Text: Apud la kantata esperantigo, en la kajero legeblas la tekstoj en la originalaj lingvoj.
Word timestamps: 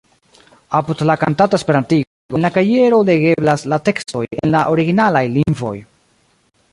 Apud 0.77 1.03
la 1.09 1.15
kantata 1.23 1.57
esperantigo, 1.59 2.09
en 2.39 2.47
la 2.47 2.51
kajero 2.55 3.01
legeblas 3.11 3.65
la 3.75 3.79
tekstoj 3.89 4.23
en 4.39 4.53
la 4.57 4.63
originalaj 4.73 5.23
lingvoj. 5.39 5.75